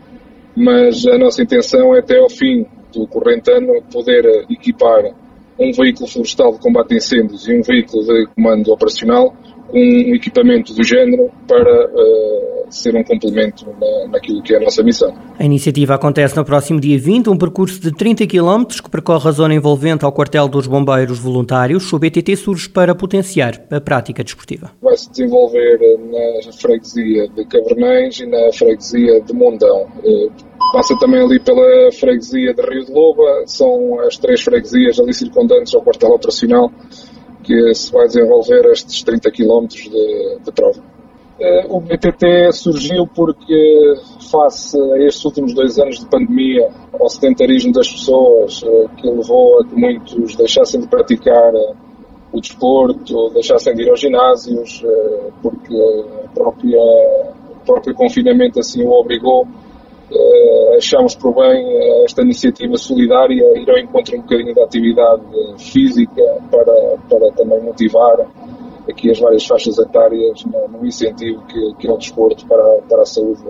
mas 0.55 1.07
a 1.07 1.19
nossa 1.19 1.43
intenção 1.43 1.95
é 1.95 2.01
até 2.01 2.19
ao 2.19 2.29
fim 2.29 2.67
do 2.93 3.07
corrente 3.07 3.51
ano 3.51 3.83
poder 3.91 4.47
equipar 4.51 5.05
um 5.59 5.73
veículo 5.73 6.07
florestal 6.07 6.53
de 6.53 6.59
combate 6.59 6.95
a 6.95 6.97
incêndios 6.99 7.49
e 7.49 7.59
um 7.59 7.63
veículo 7.63 8.05
de 8.05 8.27
comando 8.35 8.73
operacional 8.73 9.35
um 9.73 10.15
equipamento 10.15 10.75
do 10.75 10.85
género 10.85 11.31
para 11.47 11.87
uh, 11.87 12.67
ser 12.71 12.95
um 12.97 13.03
complemento 13.03 13.67
na, 13.81 14.09
naquilo 14.13 14.43
que 14.43 14.55
é 14.55 14.59
a 14.59 14.61
nossa 14.61 14.83
missão. 14.83 15.15
A 15.39 15.45
iniciativa 15.45 15.95
acontece 15.95 16.37
no 16.37 16.45
próximo 16.45 16.81
dia 16.81 16.99
20, 16.99 17.29
um 17.31 17.37
percurso 17.37 17.81
de 17.81 17.93
30 17.93 18.27
km 18.27 18.65
que 18.83 18.91
percorre 18.91 19.29
a 19.29 19.33
zona 19.33 19.55
envolvente 19.55 20.05
ao 20.05 20.13
quartel 20.13 20.49
dos 20.49 20.67
bombeiros 20.67 21.19
voluntários. 21.19 21.93
O 21.93 21.99
BTT 21.99 22.37
surge 22.37 22.69
para 22.69 22.95
potenciar 22.95 23.61
a 23.71 23.81
prática 23.81 24.23
desportiva. 24.23 24.71
Vai 24.83 24.97
se 24.97 25.11
desenvolver 25.11 25.79
na 26.11 26.53
freguesia 26.53 27.29
de 27.29 27.45
Cavernães 27.47 28.21
e 28.21 28.27
na 28.27 28.53
freguesia 28.53 29.21
de 29.21 29.33
Mondão. 29.33 29.87
Eh, 30.05 30.29
passa 30.73 30.97
também 30.99 31.23
ali 31.23 31.39
pela 31.41 31.93
freguesia 31.93 32.55
de 32.55 32.63
Rio 32.63 32.85
de 32.85 32.93
Loba, 32.93 33.45
são 33.47 34.01
as 34.01 34.17
três 34.17 34.41
freguesias 34.41 34.99
ali 34.99 35.13
circundantes 35.13 35.75
ao 35.75 35.83
quartel 35.83 36.11
operacional 36.11 36.71
que 37.47 37.75
se 37.75 37.93
vai 37.93 38.07
desenvolver 38.07 38.67
estes 38.73 39.03
30 39.05 39.31
km 39.31 39.67
de, 39.69 40.39
de 40.45 40.53
prova. 40.53 40.83
Eh, 41.39 41.67
o 41.69 41.81
BTT 41.81 42.51
surgiu 42.53 43.07
porque, 43.07 43.95
face 44.31 44.77
a 44.77 44.99
estes 45.07 45.25
últimos 45.25 45.55
dois 45.55 45.79
anos 45.79 46.01
de 46.01 46.07
pandemia, 46.07 46.69
ao 46.99 47.09
sedentarismo 47.09 47.73
das 47.73 47.89
pessoas, 47.89 48.63
eh, 48.65 48.87
que 48.97 49.07
levou 49.09 49.61
a 49.61 49.65
que 49.65 49.75
muitos 49.77 50.35
deixassem 50.35 50.81
de 50.81 50.89
praticar 50.89 51.53
o 52.33 52.41
desporto, 52.41 53.31
deixassem 53.31 53.75
de 53.75 53.83
ir 53.83 53.91
aos 53.91 54.01
ginásios, 54.01 54.85
porque 55.41 55.75
a 56.25 56.29
própria, 56.31 56.83
o 57.51 57.65
próprio 57.65 57.95
confinamento 57.95 58.59
assim 58.59 58.83
o 58.83 58.91
obrigou. 58.91 59.47
Uh, 60.09 60.77
achamos 60.77 61.17
por 61.17 61.35
bem 61.35 62.05
esta 62.05 62.23
iniciativa 62.23 62.77
solidária 62.77 63.59
ir 63.59 63.69
ao 63.69 63.77
encontro 63.77 64.17
um 64.17 64.21
bocadinho 64.21 64.55
da 64.55 64.63
atividade 64.63 65.23
física 65.59 66.23
para, 66.49 66.97
para 67.09 67.33
também 67.33 67.61
motivar 67.61 68.17
aqui 68.89 69.11
as 69.11 69.19
várias 69.19 69.45
faixas 69.45 69.77
etárias 69.79 70.45
no, 70.45 70.69
no 70.69 70.87
incentivo 70.87 71.45
que, 71.47 71.75
que 71.75 71.89
é 71.89 71.93
o 71.93 71.97
desporto 71.97 72.47
para, 72.47 72.63
para, 72.89 73.03
a 73.03 73.05
saúde, 73.05 73.43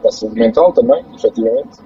para 0.00 0.08
a 0.08 0.12
saúde 0.12 0.40
mental 0.40 0.72
também, 0.72 1.04
efetivamente. 1.14 1.78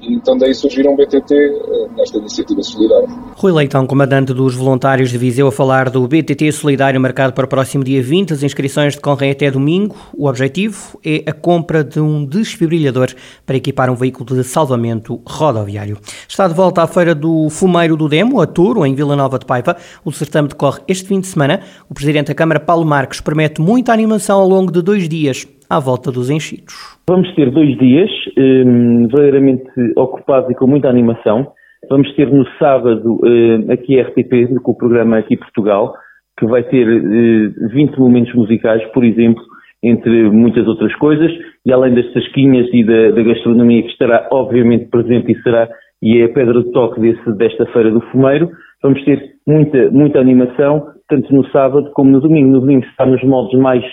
Então 0.00 0.38
daí 0.38 0.54
surgiram 0.54 0.92
um 0.92 0.96
BTT 0.96 1.34
eh, 1.34 1.88
nesta 1.96 2.18
iniciativa 2.18 2.62
solidária. 2.62 3.08
Rui 3.36 3.52
Leitão, 3.52 3.86
comandante 3.86 4.32
dos 4.32 4.54
voluntários 4.54 5.10
de 5.10 5.18
Viseu, 5.18 5.48
a 5.48 5.52
falar 5.52 5.90
do 5.90 6.06
BTT 6.06 6.52
solidário 6.52 7.00
marcado 7.00 7.32
para 7.32 7.44
o 7.44 7.48
próximo 7.48 7.82
dia 7.82 8.02
20. 8.02 8.32
As 8.32 8.42
inscrições 8.42 8.94
decorrem 8.94 9.30
até 9.30 9.50
domingo. 9.50 9.96
O 10.16 10.28
objetivo 10.28 10.98
é 11.04 11.24
a 11.26 11.32
compra 11.32 11.82
de 11.82 12.00
um 12.00 12.24
desfibrilhador 12.24 13.08
para 13.44 13.56
equipar 13.56 13.90
um 13.90 13.94
veículo 13.94 14.36
de 14.36 14.44
salvamento 14.44 15.20
rodoviário. 15.26 15.98
Está 16.28 16.46
de 16.46 16.54
volta 16.54 16.82
à 16.82 16.86
Feira 16.86 17.14
do 17.14 17.50
Fumeiro 17.50 17.96
do 17.96 18.08
Demo, 18.08 18.40
a 18.40 18.46
Touro, 18.46 18.86
em 18.86 18.94
Vila 18.94 19.16
Nova 19.16 19.38
de 19.38 19.46
Paiva. 19.46 19.76
O 20.04 20.12
certame 20.12 20.48
decorre 20.48 20.80
este 20.86 21.08
fim 21.08 21.20
de 21.20 21.26
semana. 21.26 21.60
O 21.88 21.94
presidente 21.94 22.28
da 22.28 22.34
Câmara, 22.34 22.60
Paulo 22.60 22.86
Marques, 22.86 23.20
promete 23.20 23.60
muita 23.60 23.92
animação 23.92 24.40
ao 24.40 24.48
longo 24.48 24.70
de 24.70 24.80
dois 24.80 25.08
dias 25.08 25.46
à 25.68 25.78
volta 25.78 26.10
dos 26.10 26.30
enchidos. 26.30 26.98
Vamos 27.08 27.32
ter 27.34 27.50
dois 27.50 27.76
dias 27.78 28.10
um, 28.36 29.06
verdadeiramente 29.08 29.64
ocupados 29.96 30.50
e 30.50 30.54
com 30.54 30.66
muita 30.66 30.88
animação. 30.88 31.52
Vamos 31.88 32.12
ter 32.14 32.30
no 32.32 32.46
sábado 32.58 33.20
uh, 33.22 33.72
aqui 33.72 34.00
a 34.00 34.04
RTP, 34.04 34.60
com 34.62 34.72
o 34.72 34.76
programa 34.76 35.18
Aqui 35.18 35.36
Portugal, 35.36 35.94
que 36.38 36.46
vai 36.46 36.62
ter 36.62 36.86
uh, 36.86 37.68
20 37.68 37.98
momentos 37.98 38.34
musicais, 38.34 38.82
por 38.92 39.04
exemplo, 39.04 39.42
entre 39.82 40.30
muitas 40.30 40.66
outras 40.66 40.94
coisas, 40.96 41.30
e 41.64 41.72
além 41.72 41.94
das 41.94 42.12
tasquinhas 42.12 42.66
e 42.72 42.84
da, 42.84 43.10
da 43.10 43.22
gastronomia 43.22 43.82
que 43.82 43.90
estará 43.90 44.28
obviamente 44.32 44.86
presente 44.86 45.32
e 45.32 45.42
será, 45.42 45.68
e 46.02 46.18
é 46.18 46.24
a 46.24 46.28
pedra 46.28 46.62
de 46.62 46.72
toque 46.72 47.00
desse, 47.00 47.32
desta 47.36 47.66
Feira 47.66 47.90
do 47.90 48.00
Fumeiro, 48.10 48.50
vamos 48.82 49.02
ter 49.04 49.20
muita, 49.46 49.90
muita 49.90 50.18
animação, 50.18 50.88
tanto 51.08 51.32
no 51.34 51.48
sábado 51.50 51.90
como 51.92 52.10
no 52.10 52.20
domingo. 52.20 52.48
No 52.48 52.60
domingo 52.60 52.84
está 52.86 53.06
nos 53.06 53.22
moldes 53.22 53.58
mais 53.58 53.84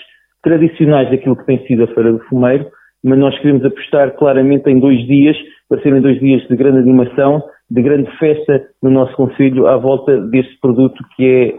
tradicionais 0.46 1.10
daquilo 1.10 1.34
que 1.34 1.44
tem 1.44 1.58
sido 1.66 1.82
a 1.82 1.86
Feira 1.88 2.12
do 2.12 2.20
Fumeiro, 2.28 2.66
mas 3.02 3.18
nós 3.18 3.36
queremos 3.40 3.64
apostar 3.64 4.12
claramente 4.12 4.70
em 4.70 4.78
dois 4.78 5.04
dias, 5.08 5.36
para 5.68 5.82
serem 5.82 6.00
dois 6.00 6.20
dias 6.20 6.40
de 6.46 6.54
grande 6.54 6.78
animação, 6.78 7.42
de 7.68 7.82
grande 7.82 8.08
festa 8.16 8.62
no 8.80 8.90
nosso 8.90 9.12
Conselho 9.16 9.66
à 9.66 9.76
volta 9.76 10.16
deste 10.28 10.56
produto 10.60 11.02
que 11.16 11.24
é 11.26 11.54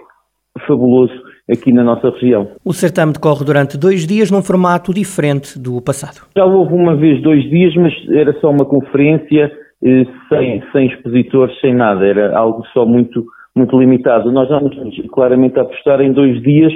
fabuloso 0.66 1.14
aqui 1.52 1.74
na 1.74 1.84
nossa 1.84 2.10
região. 2.12 2.48
O 2.64 2.72
certame 2.72 3.12
decorre 3.12 3.44
durante 3.44 3.78
dois 3.78 4.08
dias 4.08 4.32
num 4.32 4.42
formato 4.42 4.94
diferente 4.94 5.60
do 5.60 5.82
passado. 5.82 6.26
Já 6.38 6.46
houve 6.46 6.74
uma 6.74 6.96
vez 6.96 7.22
dois 7.22 7.44
dias, 7.50 7.76
mas 7.76 7.94
era 8.10 8.32
só 8.40 8.50
uma 8.50 8.64
conferência 8.64 9.52
eh, 9.84 10.06
sem, 10.30 10.64
sem 10.72 10.88
expositores, 10.88 11.60
sem 11.60 11.76
nada, 11.76 12.06
era 12.06 12.38
algo 12.38 12.66
só 12.68 12.86
muito, 12.86 13.26
muito 13.54 13.78
limitado. 13.78 14.32
Nós 14.32 14.48
vamos 14.48 14.74
claramente 15.12 15.60
apostar 15.60 16.00
em 16.00 16.14
dois 16.14 16.42
dias 16.42 16.72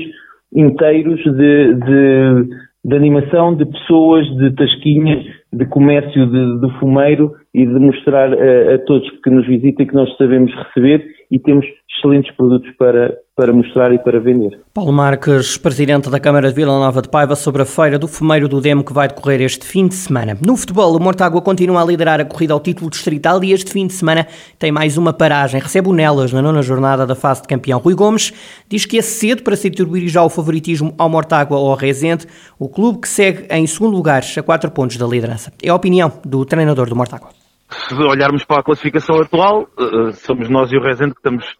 inteiros 0.53 1.21
de, 1.23 1.73
de, 1.75 2.49
de, 2.85 2.95
animação, 2.95 3.55
de 3.55 3.65
pessoas, 3.65 4.25
de 4.37 4.51
tasquinhas, 4.55 5.25
de 5.53 5.65
comércio 5.65 6.25
de, 6.27 6.61
de 6.61 6.79
fumeiro 6.79 7.33
e 7.53 7.65
de 7.65 7.79
mostrar 7.79 8.33
a, 8.33 8.75
a, 8.75 8.79
todos 8.85 9.09
que 9.23 9.29
nos 9.29 9.47
visitem 9.47 9.87
que 9.87 9.95
nós 9.95 10.15
sabemos 10.17 10.53
receber 10.53 11.05
e 11.31 11.39
temos 11.39 11.65
excelentes 11.97 12.35
produtos 12.35 12.69
para, 12.77 13.17
para 13.35 13.53
mostrar 13.53 13.93
e 13.93 13.99
para 13.99 14.19
vender. 14.19 14.59
Paulo 14.73 14.91
Marques, 14.91 15.57
presidente 15.57 16.09
da 16.09 16.19
Câmara 16.19 16.49
de 16.49 16.55
Vila 16.55 16.77
Nova 16.77 17.01
de 17.01 17.07
Paiva, 17.07 17.35
sobre 17.35 17.61
a 17.61 17.65
feira 17.65 17.97
do 17.97 18.07
fumeiro 18.07 18.49
do 18.49 18.59
Demo 18.59 18.83
que 18.83 18.91
vai 18.91 19.07
decorrer 19.07 19.41
este 19.41 19.65
fim 19.65 19.87
de 19.87 19.95
semana. 19.95 20.37
No 20.45 20.57
futebol, 20.57 20.95
o 20.95 20.99
Mortágua 20.99 21.41
continua 21.41 21.81
a 21.81 21.85
liderar 21.85 22.19
a 22.19 22.25
corrida 22.25 22.53
ao 22.53 22.59
título 22.59 22.89
distrital 22.89 23.41
e 23.43 23.53
este 23.53 23.71
fim 23.71 23.87
de 23.87 23.93
semana 23.93 24.27
tem 24.59 24.71
mais 24.71 24.97
uma 24.97 25.13
paragem. 25.13 25.61
Recebe 25.61 25.87
o 25.87 25.93
Nelas 25.93 26.33
na 26.33 26.41
nona 26.41 26.61
jornada 26.61 27.05
da 27.05 27.15
fase 27.15 27.41
de 27.41 27.47
campeão. 27.47 27.79
Rui 27.79 27.95
Gomes 27.95 28.33
diz 28.67 28.85
que 28.85 28.97
é 28.97 29.01
cedo 29.01 29.43
para 29.43 29.55
se 29.55 29.67
atribuir 29.67 30.07
já 30.09 30.23
o 30.23 30.29
favoritismo 30.29 30.93
ao 30.97 31.09
Mortágua 31.09 31.57
ou 31.57 31.69
ao 31.69 31.77
Rezende, 31.77 32.25
o 32.59 32.67
clube 32.67 32.99
que 32.99 33.07
segue 33.07 33.45
em 33.49 33.65
segundo 33.67 33.95
lugar 33.95 34.21
a 34.37 34.43
quatro 34.43 34.69
pontos 34.71 34.97
da 34.97 35.07
liderança. 35.07 35.53
É 35.63 35.69
a 35.69 35.75
opinião 35.75 36.11
do 36.25 36.43
treinador 36.45 36.89
do 36.89 36.95
Mortágua. 36.95 37.40
Se 37.71 37.95
olharmos 37.95 38.43
para 38.43 38.59
a 38.59 38.63
classificação 38.63 39.21
atual, 39.21 39.67
eh, 39.79 40.09
eh, 40.09 40.11
somos 40.13 40.49
nós 40.49 40.71
e 40.71 40.77
o 40.77 40.81
Rezende 40.81 41.13
que 41.13 41.19
estamos 41.19 41.57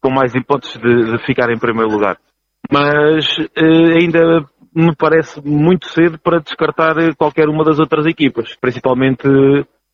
com 0.00 0.10
mais 0.10 0.34
hipóteses 0.34 0.76
de, 0.78 1.12
de 1.12 1.26
ficar 1.26 1.50
em 1.50 1.58
primeiro 1.58 1.90
lugar. 1.90 2.18
Mas 2.70 3.26
eh, 3.56 3.98
ainda 4.00 4.44
me 4.74 4.94
parece 4.96 5.40
muito 5.44 5.86
cedo 5.86 6.18
para 6.18 6.40
descartar 6.40 6.94
qualquer 7.16 7.48
uma 7.48 7.64
das 7.64 7.78
outras 7.78 8.06
equipas, 8.06 8.54
principalmente 8.60 9.26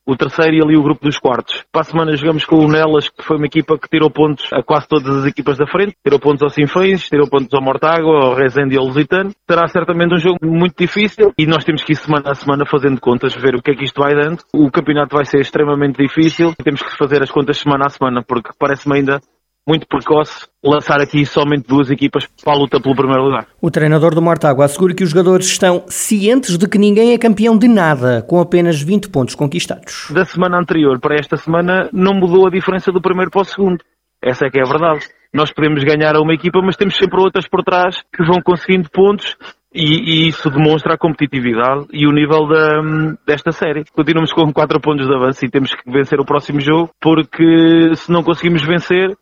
o 0.06 0.16
terceiro 0.16 0.56
e 0.56 0.62
ali 0.62 0.76
o 0.76 0.82
grupo 0.82 1.04
dos 1.04 1.18
quartos. 1.18 1.64
Para 1.72 1.82
a 1.82 1.84
semana 1.84 2.16
jogamos 2.16 2.44
com 2.44 2.56
o 2.56 2.68
Nelas, 2.68 3.08
que 3.08 3.25
foi 3.25 3.36
uma 3.36 3.46
equipa 3.46 3.76
que 3.76 3.88
tirou 3.88 4.10
pontos 4.10 4.48
a 4.52 4.62
quase 4.62 4.86
todas 4.86 5.16
as 5.16 5.26
equipas 5.26 5.58
da 5.58 5.66
frente. 5.66 5.96
Tirou 6.02 6.20
pontos 6.20 6.42
ao 6.42 6.50
Sinfãs, 6.50 7.08
tirou 7.08 7.28
pontos 7.28 7.52
ao 7.52 7.62
Mortágua, 7.62 8.25
ao 8.25 8.34
Rezende 8.34 8.76
e 8.76 8.78
ao 8.78 8.84
Lusitano. 8.84 9.32
Será 9.50 9.66
certamente 9.66 10.14
um 10.14 10.18
jogo 10.18 10.38
muito 10.42 10.76
difícil 10.78 11.32
e 11.36 11.46
nós 11.46 11.64
temos 11.64 11.82
que 11.82 11.92
ir 11.92 11.96
semana 11.96 12.30
a 12.30 12.34
semana 12.34 12.64
fazendo 12.64 13.00
contas, 13.00 13.34
ver 13.34 13.56
o 13.56 13.62
que 13.62 13.72
é 13.72 13.75
que 13.75 13.84
isto 13.84 14.00
vai 14.00 14.14
dando. 14.14 14.38
O 14.54 14.70
campeonato 14.70 15.16
vai 15.16 15.25
ser 15.25 15.40
extremamente 15.40 16.00
difícil. 16.00 16.54
Temos 16.62 16.82
que 16.82 16.96
fazer 16.96 17.22
as 17.22 17.30
contas 17.30 17.58
semana 17.58 17.86
a 17.86 17.90
semana, 17.90 18.22
porque 18.22 18.50
parece-me 18.58 18.98
ainda 18.98 19.20
muito 19.66 19.87
precoce 19.87 20.46
lançar 20.62 21.00
aqui 21.00 21.26
somente 21.26 21.66
duas 21.66 21.90
equipas 21.90 22.26
para 22.44 22.54
a 22.54 22.56
luta 22.56 22.80
pelo 22.80 22.94
primeiro 22.94 23.25
lugar. 23.25 23.46
O 23.61 23.70
treinador 23.70 24.14
do 24.14 24.23
Mortágua 24.23 24.64
assegura 24.64 24.94
que 24.94 25.02
os 25.02 25.11
jogadores 25.11 25.46
estão 25.46 25.85
cientes 25.88 26.56
de 26.56 26.68
que 26.68 26.78
ninguém 26.78 27.12
é 27.12 27.18
campeão 27.18 27.58
de 27.58 27.66
nada, 27.66 28.23
com 28.23 28.40
apenas 28.40 28.80
20 28.80 29.11
pontos 29.11 29.35
conquistados. 29.35 30.08
Da 30.12 30.25
semana 30.25 30.58
anterior 30.58 31.00
para 31.00 31.16
esta 31.16 31.37
semana 31.37 31.88
não 31.92 32.14
mudou 32.14 32.46
a 32.46 32.50
diferença 32.50 32.92
do 32.92 33.00
primeiro 33.00 33.30
para 33.30 33.42
o 33.42 33.44
segundo. 33.44 33.82
Essa 34.23 34.46
é 34.46 34.50
que 34.50 34.58
é 34.58 34.62
a 34.62 34.68
verdade. 34.68 35.06
Nós 35.32 35.52
podemos 35.52 35.82
ganhar 35.85 36.16
a 36.16 36.20
uma 36.20 36.35
equipa, 36.35 36.61
mas 36.62 36.76
temos 36.76 36.96
sempre 36.96 37.20
outras 37.20 37.49
por 37.49 37.62
trás 37.62 38.02
que 38.14 38.25
vão 38.25 38.40
conseguindo 38.42 38.88
pontos 38.90 39.37
e, 39.75 40.25
e, 40.25 40.28
isso 40.28 40.49
demonstra 40.49 40.94
a 40.94 40.99
competitividade 40.99 41.87
e 41.92 42.06
o 42.06 42.12
nível 42.12 42.46
da, 42.49 42.80
desta 43.26 43.52
série. 43.52 43.85
Continuamos 43.92 44.32
com 44.32 44.50
4 44.50 44.80
pontos 44.80 45.06
de 45.06 45.14
avanço 45.14 45.44
e 45.44 45.50
temos 45.50 45.75
que 45.75 45.90
vencer 45.90 46.18
o 46.18 46.25
próximo 46.25 46.61
jogo, 46.61 46.90
porque 46.99 47.94
se 47.94 48.11
não 48.11 48.23
conseguimos 48.23 48.64
vencer, 48.64 49.14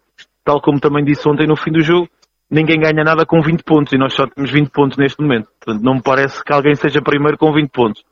tal 0.44 0.60
como 0.60 0.78
também 0.78 1.04
disse 1.04 1.28
ontem 1.28 1.46
no 1.46 1.56
fim 1.56 1.72
do 1.72 1.82
jogo, 1.82 2.08
ninguém 2.50 2.78
ganha 2.78 3.02
nada 3.02 3.24
com 3.24 3.40
20 3.40 3.62
pontos 3.62 3.92
e 3.92 3.98
nós 3.98 4.14
só 4.14 4.26
temos 4.26 4.50
20 4.50 4.70
pontos 4.70 4.98
neste 4.98 5.20
momento. 5.20 5.48
Portanto, 5.58 5.82
não 5.82 5.94
me 5.94 6.02
parece 6.02 6.44
que 6.44 6.52
alguém 6.52 6.74
seja 6.74 7.00
primeiro 7.00 7.38
com 7.38 7.52
20 7.52 7.70
pontos. 7.70 8.04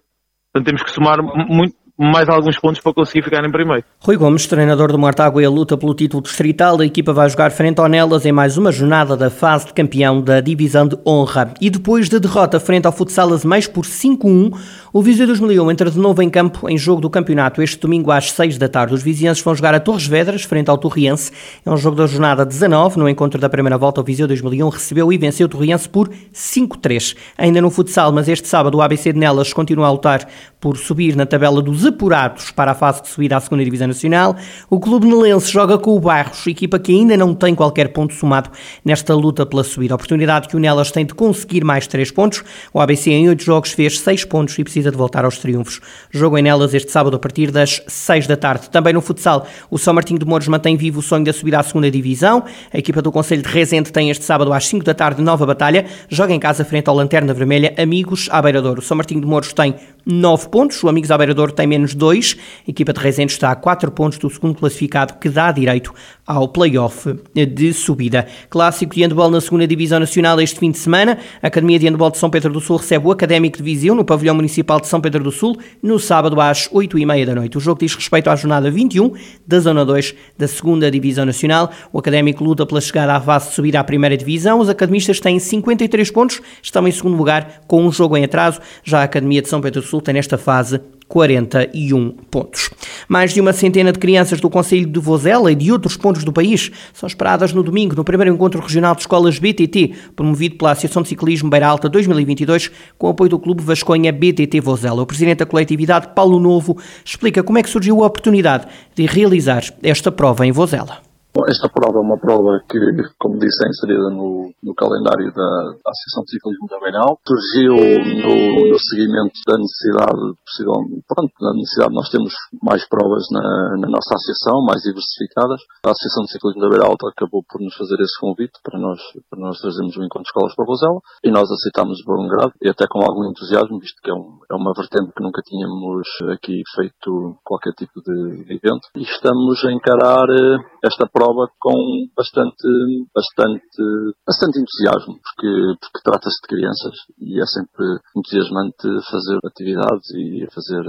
Portanto, 0.53 0.67
temos 0.67 0.83
que 0.83 0.91
somar 0.91 1.23
muito, 1.23 1.77
mais 2.03 2.29
alguns 2.29 2.59
pontos 2.59 2.81
para 2.81 2.93
conseguir 2.93 3.23
ficar 3.23 3.45
em 3.45 3.51
primeiro. 3.51 3.85
Rui 4.01 4.17
Gomes, 4.17 4.47
treinador 4.47 4.91
do 4.91 4.99
Mortágua 4.99 5.49
luta 5.49 5.77
pelo 5.77 5.95
título 5.95 6.23
distrital, 6.23 6.81
a 6.81 6.85
equipa 6.85 7.13
vai 7.13 7.29
jogar 7.29 7.51
frente 7.53 7.79
ao 7.79 7.89
Nelas 7.89 8.27
em 8.27 8.33
mais 8.33 8.57
uma 8.57 8.73
jornada 8.73 9.17
da 9.17 9.31
fase 9.31 9.67
de 9.67 9.73
campeão 9.73 10.21
da 10.21 10.41
Divisão 10.41 10.89
de 10.89 10.99
Honra. 11.07 11.55
E 11.61 11.71
depois 11.71 12.09
da 12.09 12.19
derrota 12.19 12.59
frente 12.59 12.87
ao 12.87 12.93
Futsal 12.93 13.33
Azemais 13.33 13.67
por 13.67 13.85
5-1, 13.85 14.53
o 14.93 15.01
Viseu 15.01 15.27
2001 15.27 15.71
entra 15.71 15.91
de 15.91 15.99
novo 15.99 16.21
em 16.21 16.29
campo 16.29 16.69
em 16.69 16.77
jogo 16.77 17.01
do 17.01 17.09
campeonato 17.09 17.63
este 17.63 17.79
domingo 17.79 18.11
às 18.11 18.31
6 18.33 18.59
da 18.59 18.69
tarde. 18.69 18.95
Os 18.95 19.03
vizienses 19.03 19.43
vão 19.43 19.55
jogar 19.55 19.75
a 19.75 19.81
Torres 19.81 20.07
Vedras 20.07 20.43
frente 20.43 20.69
ao 20.69 20.77
Torriense. 20.77 21.31
É 21.65 21.71
um 21.71 21.77
jogo 21.77 21.97
da 21.97 22.07
jornada 22.07 22.45
19. 22.45 22.99
No 22.99 23.09
encontro 23.09 23.41
da 23.41 23.49
primeira 23.49 23.79
volta, 23.79 24.01
o 24.01 24.05
Viseu 24.05 24.27
2001 24.27 24.69
recebeu 24.69 25.13
e 25.13 25.19
venceu 25.19 25.47
o 25.47 25.49
Torriense 25.49 25.89
por 25.89 26.11
5-3. 26.35 27.17
Ainda 27.39 27.61
no 27.61 27.71
futsal, 27.71 28.13
mas 28.13 28.29
este 28.29 28.49
sábado 28.49 28.77
o 28.77 28.83
ABC 28.83 29.13
de 29.13 29.19
Nelas 29.19 29.53
continua 29.53 29.87
a 29.87 29.93
lutar 29.93 30.29
por 30.63 30.79
subir 30.79 31.17
na 31.17 31.27
tabela 31.27 31.61
dos 31.61 31.85
apurados 31.85 32.53
para 32.53 32.71
a 32.71 32.75
fase 32.75 33.03
de 33.03 33.09
subida 33.09 33.37
à 33.37 33.41
segunda 33.41 33.65
Divisão 33.65 33.89
Nacional. 33.89 34.37
O 34.71 34.79
Clube 34.79 35.09
Nelense 35.09 35.51
joga 35.51 35.77
com 35.77 35.97
o 35.97 35.99
Barros, 35.99 36.47
equipa 36.47 36.79
que 36.79 36.93
ainda 36.93 37.17
não 37.17 37.35
tem 37.35 37.53
qualquer 37.53 37.89
ponto 37.89 38.15
somado 38.15 38.49
nesta 38.85 39.13
luta 39.13 39.45
pela 39.45 39.65
subida. 39.65 39.93
A 39.93 39.97
oportunidade 39.97 40.47
que 40.47 40.55
o 40.55 40.61
Nelas 40.61 40.93
tem 40.93 41.05
de 41.05 41.15
conseguir 41.15 41.65
mais 41.65 41.89
três 41.89 42.13
pontos. 42.13 42.45
O 42.73 42.81
ABC 42.81 43.11
em 43.11 43.29
oito 43.29 43.43
jogos 43.43 43.73
fez 43.73 43.99
seis 43.99 44.25
pontos 44.25 44.57
e 44.57 44.63
precisa 44.63 44.93
de 44.93 44.97
voltar 44.97 45.25
aos 45.25 45.37
triunfos. 45.39 45.81
Jogo 46.13 46.39
em 46.39 46.43
Nelas 46.43 46.73
este 46.75 46.93
sábado 46.93 47.17
a 47.17 47.19
partir 47.19 47.51
das 47.51 47.83
seis 47.89 48.29
da 48.29 48.37
tarde. 48.37 48.71
Também 48.71 48.93
no 48.93 49.01
futsal, 49.01 49.45
o 49.69 49.77
São 49.77 49.93
Martinho 49.93 50.21
de 50.21 50.25
Mouros 50.25 50.47
mantém 50.47 50.77
vivo 50.77 51.01
o 51.01 51.03
sonho 51.03 51.25
da 51.25 51.33
subida 51.33 51.59
à 51.59 51.63
segunda 51.65 51.91
Divisão. 51.91 52.45
A 52.73 52.79
equipa 52.79 53.03
do 53.03 53.11
Conselho 53.11 53.43
de 53.43 53.49
Rezende 53.49 53.91
tem 53.91 54.11
este 54.11 54.25
sábado 54.25 54.53
às 54.53 54.65
5 54.69 54.85
da 54.85 54.95
tarde 54.95 55.21
nova 55.23 55.45
batalha. 55.45 55.87
Joga 56.09 56.33
em 56.33 56.39
casa 56.39 56.65
frente 56.65 56.87
ao 56.87 56.95
Lanterna 56.95 57.35
Vermelha, 57.35 57.75
amigos 57.77 58.29
à 58.31 58.41
Beira-Douro. 58.41 58.79
O 58.79 58.83
São 58.83 58.97
Martinho 58.97 59.21
de 59.21 59.27
Mouros 59.27 59.53
tem 59.53 59.75
9 60.07 60.52
pontos, 60.53 60.85
o 60.85 60.89
Amigos 60.89 61.11
à 61.11 61.17
Beira-Douro 61.17 61.51
tem 61.51 61.67
menos 61.67 61.95
2. 61.95 62.37
A 62.69 62.71
equipa 62.71 62.93
de 62.93 63.01
Rezende 63.01 63.33
está 63.33 63.51
a 63.51 63.57
4 63.57 63.91
pontos 63.91 64.19
do 64.19 64.29
segundo 64.29 64.55
classificado, 64.55 65.15
que 65.15 65.31
dá 65.31 65.51
direito 65.51 65.95
ao 66.27 66.47
play-off 66.47 67.19
de 67.35 67.73
subida. 67.73 68.27
Clássico 68.51 68.95
de 68.95 69.03
handball 69.03 69.31
na 69.31 69.41
segunda 69.41 69.67
Divisão 69.67 69.99
Nacional 69.99 70.39
este 70.43 70.61
fim 70.61 70.71
de 70.71 70.77
semana. 70.77 71.19
A 71.43 71.47
Academia 71.47 71.79
de 71.79 71.89
Handball 71.89 72.11
de 72.11 72.19
São 72.19 72.29
Pedro 72.29 72.53
do 72.53 72.61
Sul 72.61 72.77
recebe 72.77 73.07
o 73.07 73.11
Académico 73.11 73.57
de 73.57 73.63
Viseu 73.63 73.95
no 73.95 74.05
Pavilhão 74.05 74.35
Municipal 74.35 74.79
de 74.79 74.89
São 74.89 75.01
Pedro 75.01 75.25
do 75.25 75.33
Sul 75.33 75.57
no 75.83 75.99
sábado 75.99 76.39
às 76.39 76.69
8h30 76.69 77.25
da 77.25 77.35
noite. 77.35 77.57
O 77.57 77.61
jogo 77.61 77.81
diz 77.81 77.95
respeito 77.95 78.29
à 78.29 78.37
jornada 78.37 78.71
21 78.71 79.13
da 79.47 79.59
Zona 79.59 79.87
2 79.87 80.15
da 80.37 80.47
segunda 80.47 80.91
Divisão 80.91 81.25
Nacional. 81.25 81.71
O 81.91 81.99
Académico 81.99 82.45
luta 82.45 82.67
pela 82.67 82.81
chegada 82.83 83.15
à 83.15 83.21
fase 83.21 83.49
de 83.49 83.55
subir 83.55 83.75
à 83.75 83.83
primeira 83.83 84.19
Divisão. 84.19 84.61
Os 84.61 84.69
academistas 84.69 85.19
têm 85.19 85.39
53 85.39 86.11
pontos, 86.11 86.43
estão 86.63 86.87
em 86.87 86.93
segundo 86.93 87.17
lugar 87.17 87.63
com 87.67 87.83
um 87.87 87.91
jogo 87.91 88.19
em 88.19 88.25
atraso. 88.25 88.61
Já 88.85 89.01
a 89.01 89.05
Academia 89.05 89.41
de 89.41 89.49
São 89.49 89.63
Pedro 89.63 89.81
do 89.81 89.87
Sul 89.87 90.03
tem 90.03 90.13
nesta 90.13 90.42
fase 90.43 90.81
41 91.13 92.11
pontos. 92.31 92.71
Mais 93.07 93.35
de 93.35 93.41
uma 93.43 93.53
centena 93.53 93.93
de 93.93 93.99
crianças 93.99 94.41
do 94.41 94.49
Conselho 94.49 94.87
de 94.87 94.99
Vozela 94.99 95.53
e 95.53 95.55
de 95.55 95.71
outros 95.71 95.95
pontos 95.95 96.25
do 96.25 96.33
país 96.33 96.71
são 96.95 97.07
esperadas 97.07 97.53
no 97.53 97.63
domingo 97.63 97.95
no 97.95 98.03
primeiro 98.03 98.33
encontro 98.33 98.63
regional 98.63 98.95
de 98.95 99.03
escolas 99.03 99.39
BTT, 99.39 99.93
promovido 100.17 100.57
pela 100.57 100.71
Associação 100.71 101.03
de 101.03 101.11
Ciclismo 101.11 101.51
Beira 101.51 101.67
Alta 101.67 101.87
2022, 101.87 102.71
com 102.97 103.11
apoio 103.11 103.29
do 103.29 103.39
Clube 103.39 103.63
Vasconha 103.63 104.11
BTT 104.11 104.59
Vozela. 104.63 105.03
O 105.03 105.07
presidente 105.07 105.41
da 105.41 105.47
coletividade, 105.47 106.09
Paulo 106.15 106.41
Novo, 106.41 106.79
explica 107.05 107.43
como 107.43 107.59
é 107.59 107.63
que 107.63 107.69
surgiu 107.69 108.03
a 108.03 108.07
oportunidade 108.07 108.67
de 108.95 109.05
realizar 109.05 109.63
esta 109.83 110.11
prova 110.11 110.47
em 110.47 110.53
Vozela. 110.53 111.12
Bom, 111.33 111.49
esta 111.49 111.65
prova 111.65 111.97
é 111.97 112.05
uma 112.05 112.21
prova 112.21 112.61
que, 112.69 112.77
como 113.17 113.41
disse, 113.41 113.65
é 113.65 113.69
inserida 113.73 114.13
no, 114.13 114.53
no 114.63 114.75
calendário 114.77 115.33
da, 115.33 115.51
da, 115.81 115.89
Associação 115.89 116.29
de 116.29 116.31
Ciclismo 116.37 116.69
da 116.69 116.77
Beinal. 116.77 117.17
Surgiu 117.25 117.73
no, 117.73 118.69
no 118.69 118.79
seguimento 118.79 119.33
da 119.49 119.57
necessidade, 119.57 120.21
possível, 120.45 120.77
pronto, 121.09 121.33
da 121.41 121.57
necessidade, 121.57 121.95
nós 121.97 122.13
temos 122.13 122.37
mais 122.61 122.85
provas 122.85 123.25
na, 123.33 123.81
na, 123.81 123.89
nossa 123.89 124.13
associação, 124.13 124.61
mais 124.61 124.85
diversificadas. 124.85 125.57
A 125.89 125.97
Associação 125.97 126.29
de 126.29 126.33
Ciclismo 126.37 126.61
da 126.61 126.69
Beira 126.69 126.85
Alta 126.85 127.09
acabou 127.09 127.41
por 127.49 127.65
nos 127.65 127.73
fazer 127.81 127.97
esse 128.05 128.21
convite 128.21 128.61
para 128.61 128.77
nós, 128.77 129.01
para 129.33 129.41
nós 129.41 129.57
trazermos 129.57 129.97
um 129.97 130.05
encontro 130.05 130.29
de 130.29 130.37
escolas 130.37 130.53
para 130.53 130.69
Rosela 130.69 131.01
e 131.25 131.33
nós 131.33 131.49
aceitámos 131.49 131.97
de 131.97 132.05
bom 132.05 132.29
grado 132.29 132.53
e 132.61 132.69
até 132.69 132.85
com 132.85 133.01
algum 133.01 133.25
entusiasmo, 133.25 133.81
visto 133.81 133.97
que 134.05 134.13
é, 134.13 134.15
um, 134.15 134.37
é 134.53 134.55
uma 134.55 134.77
vertente 134.77 135.09
que 135.17 135.25
nunca 135.25 135.41
tínhamos 135.41 136.05
aqui 136.29 136.61
feito 136.77 137.41
qualquer 137.41 137.73
tipo 137.73 138.05
de, 138.05 138.53
evento. 138.53 138.85
E 139.01 139.01
estamos 139.01 139.65
a 139.65 139.73
encarar 139.73 140.29
eh, 140.29 140.59
esta 140.85 141.09
prova 141.09 141.22
prova 141.23 141.47
com 141.61 142.09
bastante, 142.17 142.67
bastante, 143.15 143.83
bastante 144.27 144.59
entusiasmo, 144.59 145.21
porque, 145.23 145.53
porque 145.81 146.03
trata-se 146.03 146.41
de 146.43 146.49
crianças 146.49 146.95
e 147.21 147.41
é 147.41 147.47
sempre 147.47 147.87
entusiasmante 148.17 148.89
fazer 149.09 149.39
atividades 149.45 150.11
e 150.11 150.47
fazer 150.53 150.83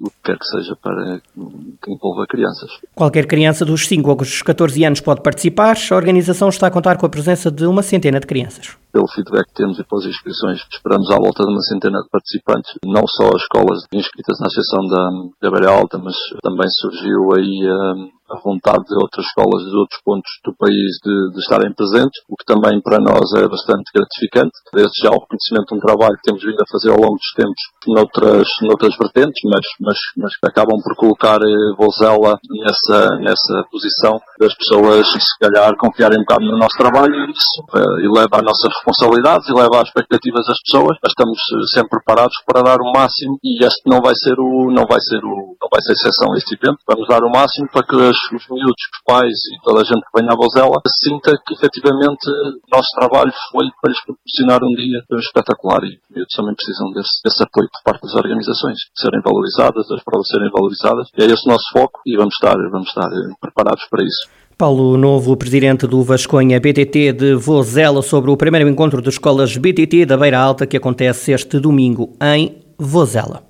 o 0.00 0.10
que 0.10 0.16
quer 0.24 0.38
que 0.38 0.46
seja 0.46 0.74
para 0.82 1.20
que 1.20 1.92
envolva 1.92 2.26
crianças. 2.26 2.70
Qualquer 2.94 3.26
criança 3.26 3.64
dos 3.64 3.86
5 3.86 4.10
aos 4.10 4.42
14 4.42 4.84
anos 4.84 5.00
pode 5.00 5.22
participar. 5.22 5.76
A 5.90 5.94
organização 5.94 6.48
está 6.48 6.66
a 6.66 6.70
contar 6.70 6.96
com 6.96 7.06
a 7.06 7.08
presença 7.08 7.50
de 7.50 7.66
uma 7.66 7.82
centena 7.82 8.18
de 8.18 8.26
crianças. 8.26 8.76
Pelo 8.92 9.06
feedback 9.08 9.46
que 9.48 9.54
temos 9.54 9.78
e 9.78 9.84
pelas 9.84 10.06
inscrições, 10.06 10.60
esperamos 10.72 11.10
à 11.10 11.16
volta 11.16 11.44
de 11.44 11.50
uma 11.50 11.62
centena 11.62 12.00
de 12.00 12.08
participantes, 12.08 12.74
não 12.84 13.06
só 13.06 13.28
as 13.28 13.42
escolas 13.42 13.84
inscritas 13.92 14.40
na 14.40 14.46
Associação 14.46 14.86
da, 14.88 15.48
da 15.48 15.50
Beira 15.50 15.70
Alta, 15.70 15.98
mas 15.98 16.16
também 16.42 16.66
surgiu 16.80 17.30
aí 17.36 17.70
um, 17.70 18.10
a 18.30 18.38
vontade 18.38 18.84
de 18.86 18.94
outras 18.94 19.26
escolas 19.26 19.62
de 19.66 19.76
outros 19.76 20.00
pontos 20.04 20.30
do 20.44 20.54
país 20.54 20.98
de, 21.02 21.14
de, 21.34 21.38
estarem 21.38 21.72
presentes, 21.74 22.22
o 22.28 22.36
que 22.36 22.46
também 22.46 22.80
para 22.80 22.98
nós 23.02 23.26
é 23.34 23.46
bastante 23.48 23.90
gratificante. 23.94 24.54
Desde 24.72 25.02
já 25.02 25.10
o 25.10 25.18
reconhecimento 25.18 25.70
de 25.70 25.74
um 25.74 25.80
trabalho 25.80 26.16
que 26.16 26.26
temos 26.30 26.42
vindo 26.42 26.62
a 26.62 26.70
fazer 26.70 26.90
ao 26.90 27.00
longo 27.00 27.18
dos 27.18 27.32
tempos 27.34 27.62
noutras, 27.86 28.48
noutras 28.62 28.94
vertentes, 28.96 29.40
mas, 29.44 29.66
mas, 29.80 29.89
mas 30.16 30.36
que 30.36 30.46
acabam 30.46 30.80
por 30.82 30.96
colocar 30.96 31.40
eh, 31.42 31.74
Vozela 31.76 32.38
nessa, 32.48 33.16
nessa 33.16 33.64
posição 33.70 34.20
das 34.38 34.54
pessoas, 34.54 35.06
se 35.06 35.38
calhar, 35.38 35.76
confiarem 35.76 36.18
um 36.18 36.22
bocado 36.22 36.44
no 36.44 36.58
nosso 36.58 36.76
trabalho 36.76 37.14
e 37.14 37.30
isso 37.30 37.62
eh, 37.74 38.06
eleva 38.06 38.38
a 38.38 38.42
nossa 38.42 38.68
responsabilidade, 38.68 39.50
eleva 39.50 39.82
as 39.82 39.88
expectativas 39.88 40.46
das 40.46 40.58
pessoas, 40.64 40.96
mas 41.02 41.12
estamos 41.12 41.38
eh, 41.38 41.66
sempre 41.74 41.90
preparados 41.90 42.36
para 42.46 42.62
dar 42.62 42.80
o 42.80 42.92
máximo 42.92 43.38
e 43.44 43.64
este 43.64 43.82
não 43.86 44.00
vai 44.00 44.14
ser 44.16 44.38
o, 44.38 44.70
não 44.70 44.86
vai 44.86 45.00
ser 45.00 45.18
o, 45.24 45.56
não 45.60 45.68
vai 45.70 45.80
ser 45.82 45.92
exceção 45.92 46.34
este 46.36 46.54
evento. 46.54 46.78
Vamos 46.86 47.06
dar 47.08 47.22
o 47.22 47.30
máximo 47.30 47.68
para 47.72 47.86
que 47.86 47.96
as 47.96 48.16
os 48.34 48.46
miúdos, 48.48 48.84
os 48.94 49.00
pais 49.04 49.36
e 49.52 49.62
toda 49.62 49.80
a 49.80 49.84
gente 49.84 50.00
que 50.00 50.14
venha 50.14 50.32
à 50.32 50.36
Bozela 50.36 50.80
sinta 51.02 51.32
que 51.46 51.54
efetivamente 51.54 52.28
o 52.28 52.68
nosso 52.70 52.88
trabalho 52.98 53.32
foi 53.50 53.66
para 53.80 53.90
lhes 53.90 54.04
proporcionar 54.04 54.60
um 54.62 54.74
dia 54.74 55.02
espetacular 55.18 55.82
e 55.84 55.98
os 55.98 56.10
miúdos 56.10 56.34
também 56.34 56.54
precisam 56.54 56.90
desse, 56.92 57.22
desse 57.24 57.42
apoio 57.42 57.68
por 57.70 57.82
parte 57.84 58.02
das 58.02 58.14
organizações, 58.14 58.78
serem 58.94 59.20
valorizadas, 59.22 59.79
das 59.88 60.02
provas 60.02 60.28
serem 60.28 60.50
valorizadas 60.50 61.08
e 61.16 61.22
é 61.22 61.26
esse 61.26 61.48
o 61.48 61.52
nosso 61.52 61.66
foco 61.72 62.00
e 62.06 62.16
vamos 62.16 62.34
estar, 62.34 62.56
vamos 62.70 62.88
estar 62.88 63.06
eh, 63.06 63.34
preparados 63.40 63.84
para 63.90 64.04
isso. 64.04 64.28
Paulo 64.56 64.96
Novo, 64.98 65.36
presidente 65.36 65.86
do 65.86 66.02
Vasconha 66.02 66.60
BTT 66.60 67.14
de 67.14 67.34
Vozela, 67.34 68.02
sobre 68.02 68.30
o 68.30 68.36
primeiro 68.36 68.68
encontro 68.68 69.00
de 69.00 69.08
escolas 69.08 69.56
BTT 69.56 70.04
da 70.04 70.18
Beira 70.18 70.38
Alta 70.38 70.66
que 70.66 70.76
acontece 70.76 71.32
este 71.32 71.58
domingo 71.58 72.14
em 72.20 72.56
Vozela. 72.78 73.49